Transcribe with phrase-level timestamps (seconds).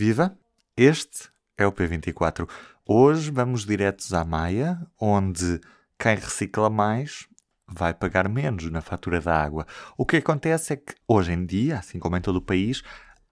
[0.00, 0.38] Viva!
[0.76, 2.48] Este é o P24.
[2.86, 5.60] Hoje vamos diretos à Maia, onde
[5.98, 7.26] quem recicla mais
[7.66, 9.66] vai pagar menos na fatura da água.
[9.96, 12.84] O que acontece é que, hoje em dia, assim como em todo o país,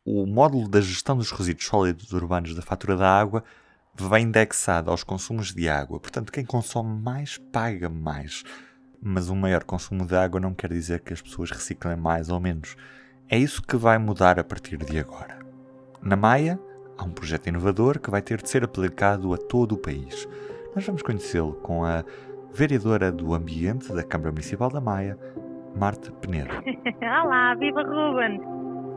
[0.05, 3.45] o módulo da gestão dos resíduos sólidos urbanos da fatura da água
[3.95, 6.01] vem indexado aos consumos de água.
[6.01, 8.43] Portanto, quem consome mais paga mais.
[9.01, 12.41] Mas um maior consumo de água não quer dizer que as pessoas reciclem mais ou
[12.41, 12.75] menos.
[13.29, 15.46] É isso que vai mudar a partir de agora.
[16.07, 16.57] Na Maia,
[16.97, 20.29] há um projeto inovador que vai ter de ser aplicado a todo o país.
[20.73, 22.05] Nós vamos conhecê-lo com a
[22.55, 25.19] vereadora do Ambiente da Câmara Municipal da Maia,
[25.77, 26.55] Marta Penedo.
[27.03, 28.41] Olá, viva Ruben!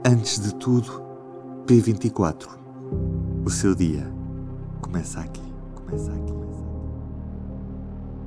[0.06, 1.04] Antes de tudo,
[1.66, 2.48] P24.
[3.44, 4.06] O seu dia
[4.80, 5.42] começa aqui,
[5.74, 6.32] começa aqui.
[6.32, 6.64] Começa aqui.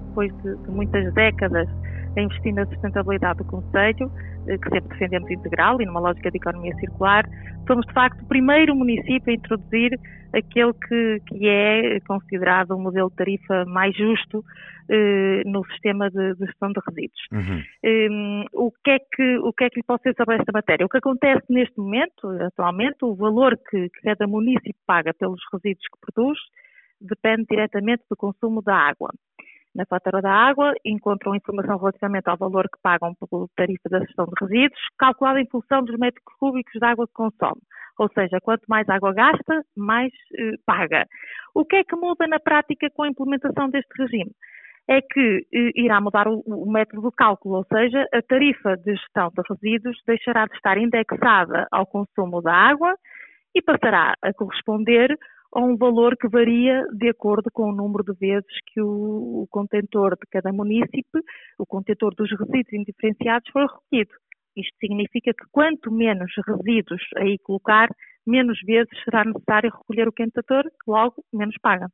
[0.09, 1.69] Depois de, de muitas décadas
[2.17, 4.11] a investir na sustentabilidade do Conselho,
[4.45, 7.29] que sempre defendemos integral e numa lógica de economia circular,
[7.67, 9.99] somos de facto o primeiro município a introduzir
[10.35, 14.45] aquele que, que é considerado o um modelo de tarifa mais justo
[14.89, 17.21] eh, no sistema de, de, gestão de resíduos.
[17.33, 17.62] Uhum.
[17.84, 20.87] Um, o, que é que, o que é que lhe posso dizer sobre esta matéria?
[20.87, 25.87] O que acontece neste momento, atualmente, o valor que, que cada município paga pelos resíduos
[25.87, 26.39] que produz
[27.01, 29.11] depende diretamente do consumo da água
[29.75, 34.27] na fatura da água, encontram informação relativamente ao valor que pagam pela tarifa da gestão
[34.27, 37.61] de resíduos, calculada em função dos metros cúbicos de água que consome.
[37.98, 41.06] Ou seja, quanto mais água gasta, mais eh, paga.
[41.55, 44.33] O que é que muda na prática com a implementação deste regime?
[44.89, 48.95] É que eh, irá mudar o, o método de cálculo, ou seja, a tarifa de
[48.95, 52.95] gestão de resíduos deixará de estar indexada ao consumo da água
[53.55, 55.17] e passará a corresponder
[55.55, 59.47] a um valor que varia de acordo com o número de vezes que o, o
[59.50, 61.22] contentor de cada município,
[61.59, 64.14] o contentor dos resíduos indiferenciados, for recolhido.
[64.56, 67.89] Isto significa que quanto menos resíduos aí colocar,
[68.27, 71.89] menos vezes será necessário recolher o contentor, logo menos paga.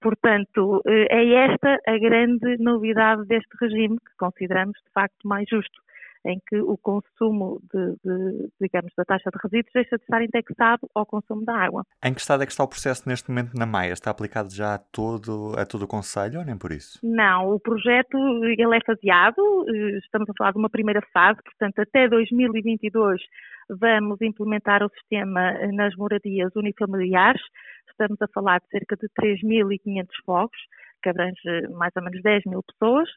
[0.00, 5.80] Portanto, eh, é esta a grande novidade deste regime, que consideramos de facto mais justo
[6.24, 10.88] em que o consumo de, de, digamos, da taxa de resíduos deixa de estar indexado
[10.94, 11.84] ao consumo da água.
[12.04, 13.92] Em que estado é que está o processo neste momento na Maia?
[13.92, 16.98] Está aplicado já a todo, a todo o Conselho ou nem por isso?
[17.02, 21.80] Não, o projeto ele é faseado, eh, estamos a falar de uma primeira fase, portanto
[21.80, 23.20] até 2022
[23.68, 27.42] vamos implementar o sistema nas moradias unifamiliares,
[27.90, 30.58] estamos a falar de cerca de 3.500 fogos,
[31.02, 33.08] que abrange mais ou menos 10 mil pessoas.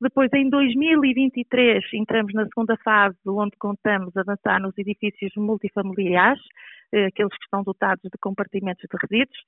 [0.00, 6.42] Depois, em 2023, entramos na segunda fase, onde contamos avançar nos edifícios multifamiliares,
[6.92, 9.38] aqueles que estão dotados de compartimentos de resíduos,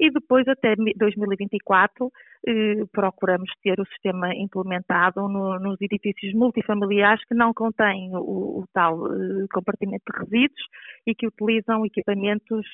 [0.00, 2.10] e depois, até 2024,
[2.46, 8.64] eh, procuramos ter o sistema implementado no, nos edifícios multifamiliares que não contêm o, o
[8.72, 10.62] tal eh, compartimento de resíduos
[11.06, 12.66] e que utilizam equipamentos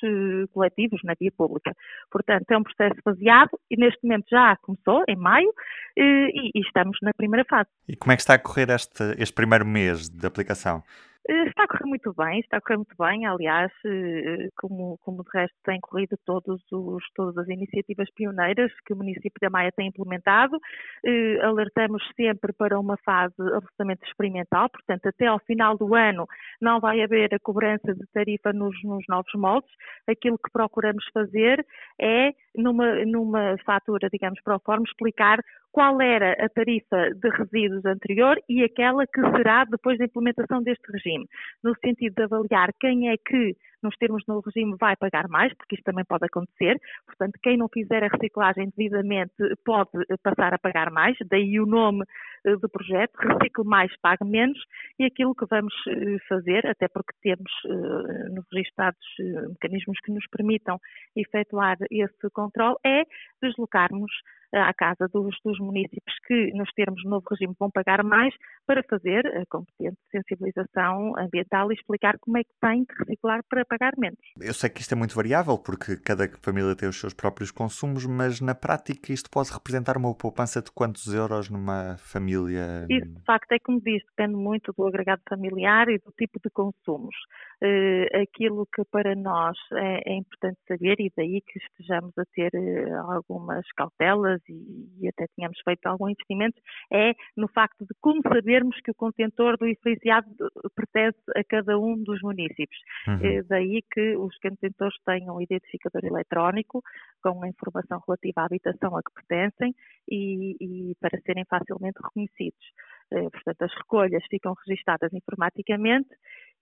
[0.53, 1.73] coletivos na via pública.
[2.11, 5.53] Portanto, é um processo baseado e neste momento já começou, em maio,
[5.97, 7.69] e, e estamos na primeira fase.
[7.89, 10.83] E como é que está a correr este, este primeiro mês de aplicação?
[11.27, 15.25] Eh, está a correr muito bem, está a correr muito bem, aliás, eh, como, como
[15.25, 19.73] de resto têm corrido todos os, todas as iniciativas pioneiras que o município da Maia
[19.73, 20.59] tem implementado.
[21.03, 26.27] Eh, alertamos sempre para uma fase absolutamente experimental, portanto, até ao final do ano
[26.61, 29.71] não vai haver a cobrança de tarifa nos, nos novos moldes.
[30.07, 31.65] Aquilo que procuramos fazer
[31.99, 35.39] é, numa, numa fatura, digamos, para o forma, explicar
[35.75, 40.85] qual era a tarifa de resíduos anterior e aquela que será depois da implementação deste
[40.93, 41.27] regime,
[41.65, 45.75] no sentido de avaliar quem é que nos termos no regime vai pagar mais, porque
[45.75, 46.81] isto também pode acontecer.
[47.07, 49.91] Portanto, quem não fizer a reciclagem devidamente pode
[50.23, 52.05] passar a pagar mais, daí o nome
[52.47, 54.59] eh, do projeto, Recicle Mais, Pague Menos,
[54.99, 59.05] e aquilo que vamos eh, fazer, até porque temos eh, nos registrados
[59.51, 60.79] mecanismos que nos permitam
[61.15, 63.03] efetuar esse controle, é
[63.43, 64.11] deslocarmos
[64.55, 68.35] à casa dos, dos, municípios que, nos termos do novo regime, vão pagar mais
[68.67, 73.65] para fazer a competente sensibilização ambiental e explicar como é que tem que reciclar para
[73.65, 74.19] pagar menos.
[74.41, 78.07] Eu sei que isto é muito variável, porque cada família tem os seus próprios consumos,
[78.07, 82.87] mas na prática isto pode representar uma poupança de quantos euros numa família?
[82.89, 86.51] Isso, de facto, é como diz, depende muito do agregado familiar e do tipo de
[86.51, 87.15] consumos.
[87.63, 92.51] Uh, aquilo que para nós é, é, importante saber, e daí que estejamos a ter
[92.55, 96.61] uh, algumas cautelas e, e, até tínhamos feito algum investimento,
[96.93, 100.29] é no facto de como sabermos que o contentor do diferenciado
[100.75, 102.81] pertence a cada um dos municípios.
[103.07, 103.17] Uhum.
[103.17, 106.83] Uh, daí que os contentores tenham um identificador eletrónico
[107.23, 109.75] com a informação relativa à habitação a que pertencem
[110.09, 112.65] e, e para serem facilmente reconhecidos.
[113.13, 116.09] Eh, portanto, as recolhas ficam registadas informaticamente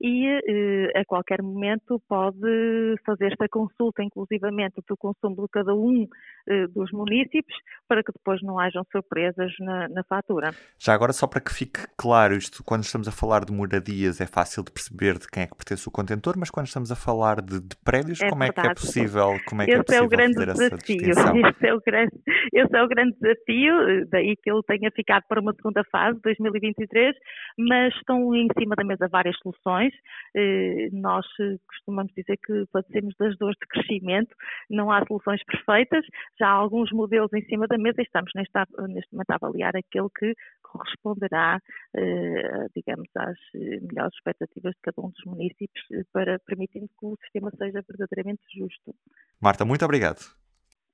[0.03, 6.09] e eh, a qualquer momento pode fazer esta consulta, inclusivamente do consumo de cada um
[6.49, 7.57] eh, dos municípios,
[7.87, 10.51] para que depois não hajam surpresas na, na, fatura.
[10.77, 14.27] Já agora, só para que fique claro, isto quando estamos a falar de moradias é
[14.27, 17.41] fácil de perceber de quem é que pertence o contentor, mas quando estamos a falar
[17.41, 18.59] de, de prédios, é como verdade.
[18.59, 21.13] é que é possível, como é que é esse é, é o grande desafio.
[21.53, 22.13] Esse é, o grande,
[22.53, 27.15] esse é o grande desafio, daí que ele tenha ficado para uma segunda fase, 2023,
[27.59, 29.92] mas estão em cima da mesa várias soluções.
[30.35, 31.27] Eh, nós
[31.69, 34.35] costumamos dizer que padecemos das dores de crescimento,
[34.71, 36.05] não há soluções perfeitas,
[36.39, 38.53] já há alguns modelos em cima da mesa e estamos neste,
[38.89, 41.59] neste momento a avaliar aquele que corresponderá,
[41.95, 47.17] eh, digamos, às melhores expectativas de cada um dos municípios, eh, para permitindo que o
[47.23, 48.95] sistema seja verdadeiramente justo.
[49.41, 50.21] Marta, muito obrigado.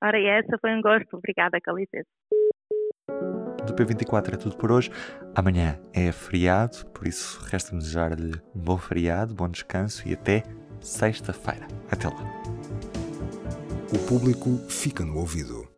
[0.01, 1.17] Ora, essa foi um gosto.
[1.17, 2.05] Obrigada, Calice.
[3.65, 4.89] Do P24 é tudo por hoje.
[5.35, 10.43] Amanhã é feriado, por isso resta-me desejar-lhe um bom feriado, bom descanso e até
[10.81, 11.67] sexta-feira.
[11.91, 12.23] Até lá.
[13.93, 15.68] O público fica no ouvido.